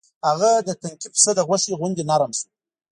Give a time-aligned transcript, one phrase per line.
[0.27, 2.47] هغه د تنکي پسه د غوښې غوندې نرم شو.